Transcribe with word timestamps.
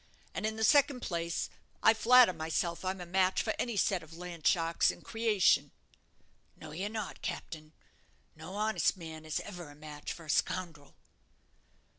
And, 0.33 0.47
in 0.47 0.55
the 0.55 0.63
second 0.63 1.01
place, 1.01 1.47
I 1.83 1.93
flatter 1.93 2.33
myself 2.33 2.83
I'm 2.83 2.99
a 2.99 3.05
match 3.05 3.43
for 3.43 3.53
any 3.59 3.77
set 3.77 4.01
of 4.01 4.17
land 4.17 4.47
sharks 4.47 4.89
in 4.89 5.03
creation." 5.03 5.69
"No, 6.55 6.71
you're 6.71 6.89
not, 6.89 7.21
captain. 7.21 7.71
No 8.35 8.55
honest 8.55 8.97
man 8.97 9.25
is 9.25 9.39
ever 9.41 9.69
a 9.69 9.75
match 9.75 10.11
for 10.11 10.25
a 10.25 10.29
scoundrel." 10.31 10.95